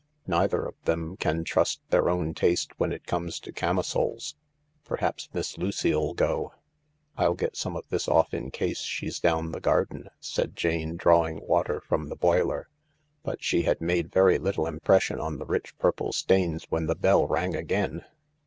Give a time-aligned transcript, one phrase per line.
[0.25, 4.35] Neither of them can trust their own taste when it comes to camisoles.
[4.83, 6.55] Perhaps Miss Lucy'll go.""
[7.19, 11.39] I'll get some of this off in case she's down the garden," said Jane, drawing
[11.45, 12.67] water from the boiler,
[13.21, 17.27] but she had made very little impression on the rich purple stains when the bell
[17.27, 18.03] rang again.